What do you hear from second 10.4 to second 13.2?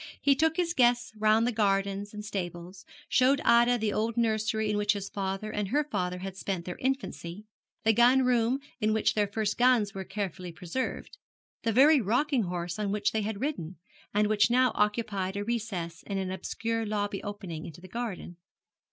preserved; the very rocking horse on which